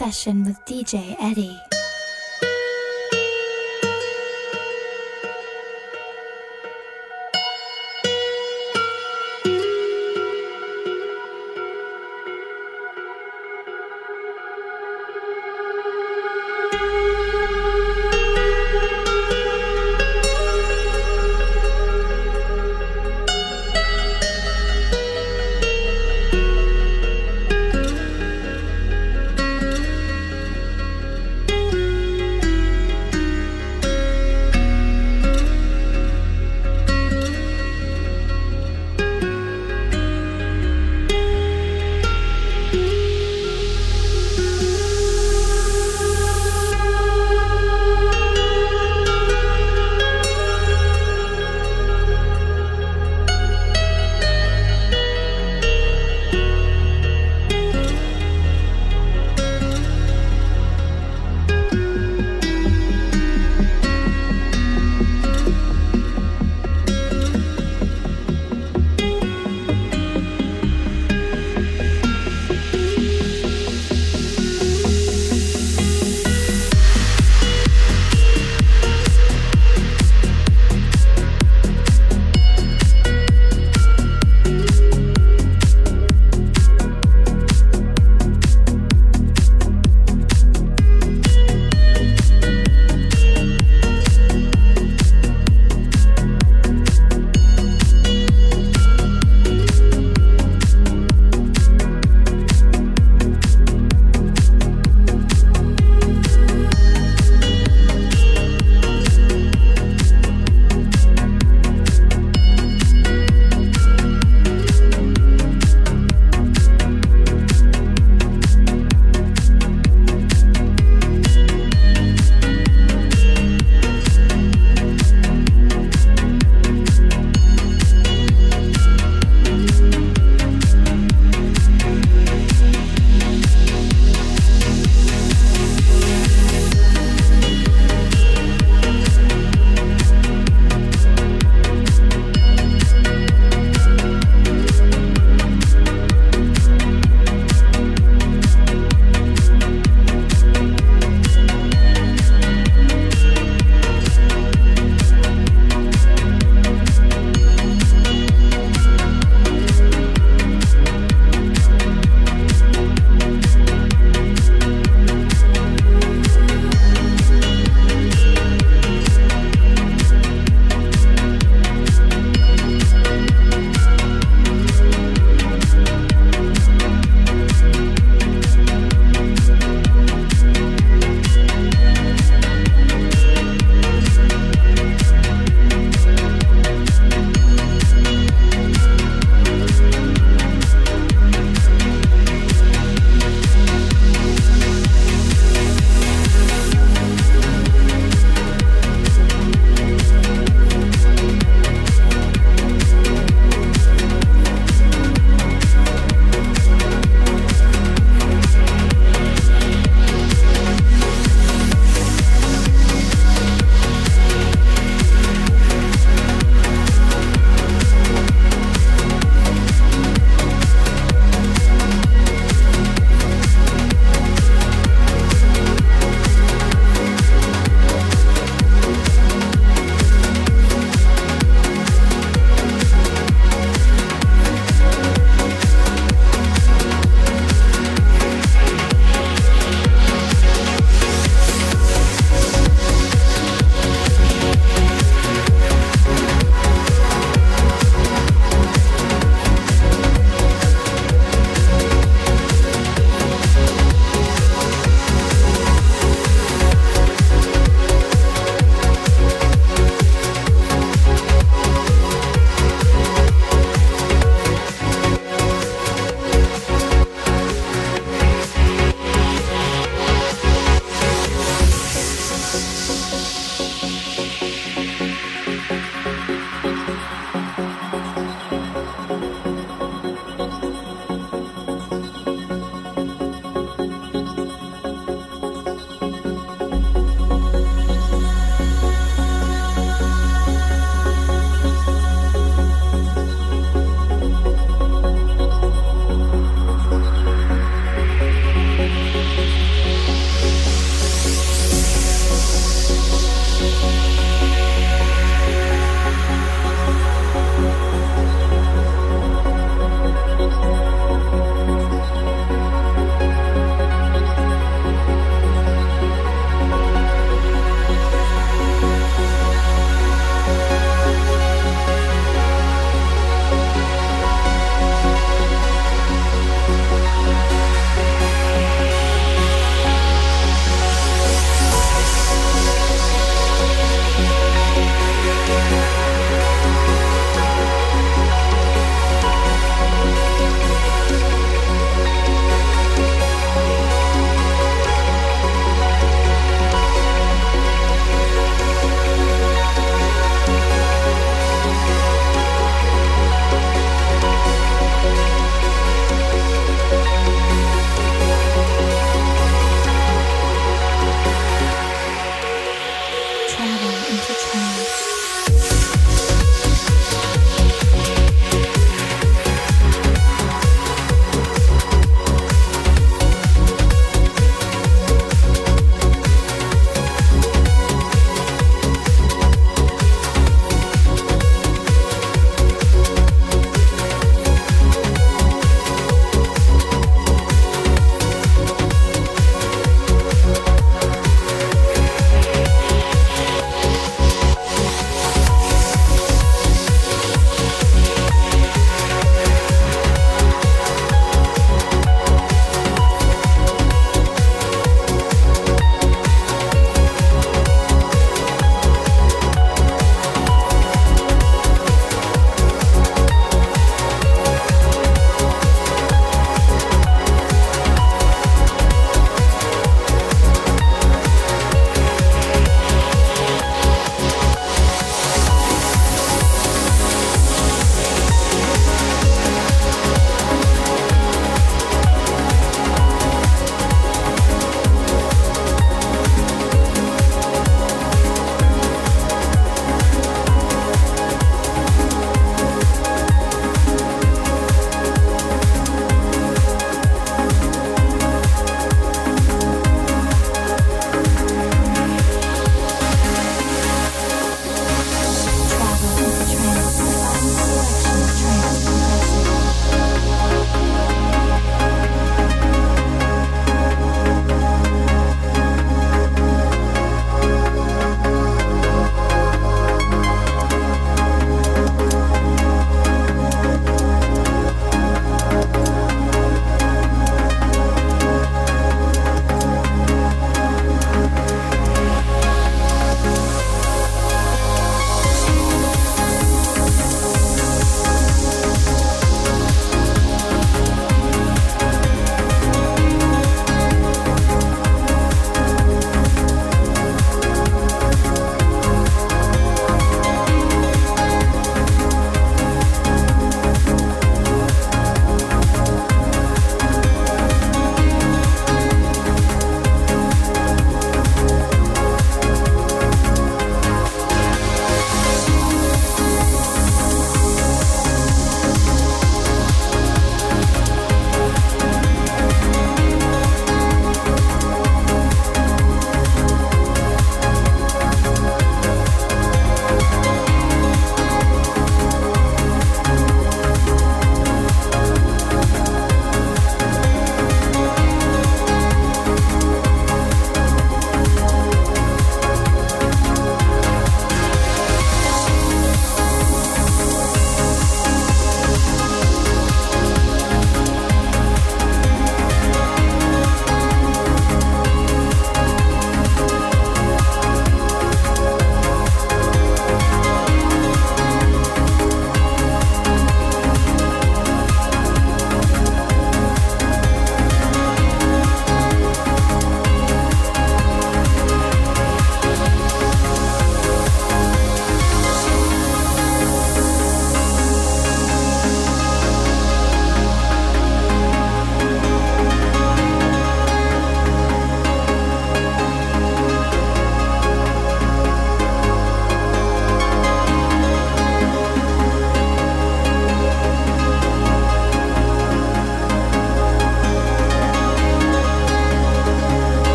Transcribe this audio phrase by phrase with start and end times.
[0.00, 1.79] session with DJ Eddie.